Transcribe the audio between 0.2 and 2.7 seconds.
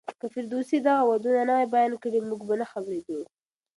فردوسي دغه ودونه نه وای بيان کړي، موږ به نه